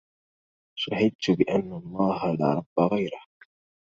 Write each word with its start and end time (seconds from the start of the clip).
شهدت 0.77 1.31
بأن 1.31 1.73
الله 1.73 2.35
لا 2.35 2.53
رب 2.53 2.93
غيره 2.93 3.21